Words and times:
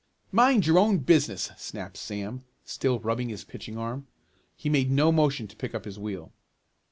"Mind 0.31 0.65
your 0.65 0.79
own 0.79 0.97
business!" 0.97 1.51
snapped 1.59 1.95
Sam, 1.95 2.43
still 2.65 2.99
rubbing 2.99 3.29
his 3.29 3.43
pitching 3.43 3.77
arm. 3.77 4.07
He 4.55 4.67
made 4.67 4.89
no 4.89 5.11
motion 5.11 5.45
to 5.47 5.55
pick 5.55 5.75
up 5.75 5.85
his 5.85 5.99
wheel. 5.99 6.31